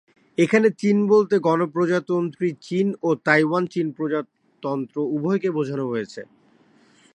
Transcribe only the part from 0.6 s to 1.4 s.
চীন বলতে